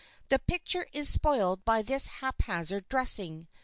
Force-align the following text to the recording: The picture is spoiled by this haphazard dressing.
The 0.29 0.39
picture 0.39 0.87
is 0.93 1.09
spoiled 1.09 1.63
by 1.63 1.83
this 1.83 2.07
haphazard 2.07 2.89
dressing. 2.89 3.47